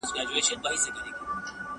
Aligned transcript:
لکه 0.17 0.23
تږې 0.63 0.75
دښته 0.91 1.11